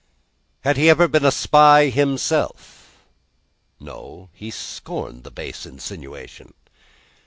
Had 0.61 0.77
he 0.77 0.89
ever 0.89 1.07
been 1.07 1.23
a 1.23 1.29
spy 1.31 1.89
himself? 1.89 2.97
No, 3.79 4.29
he 4.33 4.49
scorned 4.49 5.23
the 5.23 5.29
base 5.29 5.63
insinuation. 5.63 6.55